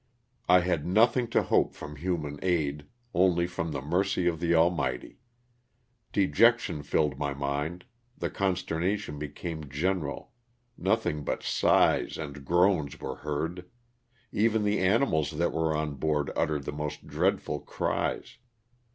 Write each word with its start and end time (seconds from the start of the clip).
I 0.49 0.61
had 0.61 0.83
nothing 0.83 1.27
to 1.27 1.43
hope 1.43 1.75
from 1.75 1.97
human 1.97 2.39
aid, 2.41 2.87
only 3.13 3.45
from 3.45 3.71
the 3.71 3.83
mercy 3.83 4.25
of 4.25 4.39
the 4.39 4.55
Almighty. 4.55 5.19
Dejection 6.11 6.81
filled 6.81 7.19
my 7.19 7.35
mind, 7.35 7.85
the 8.17 8.31
consternation 8.31 9.19
became 9.19 9.69
general, 9.69 10.31
nothing 10.75 11.23
but 11.23 11.43
sighs 11.43 12.17
and 12.17 12.43
groans 12.43 12.99
were 12.99 13.17
heard— 13.17 13.69
even 14.31 14.63
the 14.63 14.79
animals 14.79 15.29
that 15.37 15.51
were 15.53 15.75
on 15.77 15.93
board 15.93 16.31
uttered 16.35 16.63
the 16.63 16.71
most 16.71 17.05
dr'oadful 17.05 17.63
cries. 17.63 18.39